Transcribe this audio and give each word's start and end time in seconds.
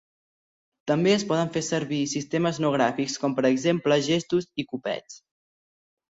També 0.91 1.11
es 1.17 1.25
poden 1.31 1.51
fer 1.57 1.61
servir 1.67 1.99
sistemes 2.13 2.59
no 2.65 2.71
gràfics 2.75 3.17
com 3.25 3.35
per 3.41 3.45
exemple 3.51 3.99
gestos 4.07 4.49
i 4.63 4.65
copets. 4.71 5.19